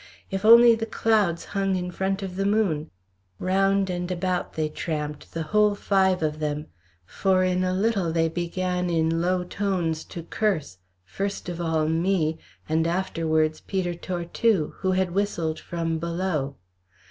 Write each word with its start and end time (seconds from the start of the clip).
If 0.31 0.43
only 0.43 0.73
the 0.73 0.87
clouds 0.87 1.45
hung 1.45 1.75
in 1.75 1.91
front 1.91 2.23
of 2.23 2.35
the 2.35 2.43
moon! 2.47 2.89
Round 3.37 3.87
and 3.87 4.09
about 4.09 4.53
they 4.53 4.67
tramped 4.67 5.35
the 5.35 5.43
whole 5.43 5.75
five 5.75 6.23
of 6.23 6.39
them. 6.39 6.65
For 7.05 7.43
in 7.43 7.63
a 7.63 7.71
little 7.71 8.11
they 8.11 8.27
began 8.27 8.89
in 8.89 9.21
low 9.21 9.43
tones 9.43 10.03
to 10.05 10.23
curse, 10.23 10.79
first 11.05 11.49
of 11.49 11.61
all 11.61 11.87
me, 11.87 12.39
and 12.67 12.87
afterwards 12.87 13.61
Peter 13.61 13.93
Tortue, 13.93 14.71
who 14.77 14.93
had 14.93 15.11
whistled 15.11 15.59
from 15.59 15.99
below. 15.99 16.55